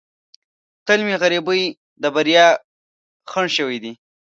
تل 0.87 0.99
مې 1.07 1.15
غریبۍ 1.21 1.63
د 2.01 2.03
بریا 2.15 2.47
خنډ 3.31 3.49
شوې 3.57 3.77
ده. 3.83 3.91